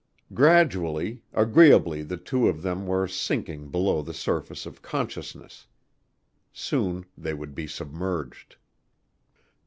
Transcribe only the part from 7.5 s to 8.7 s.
be submerged.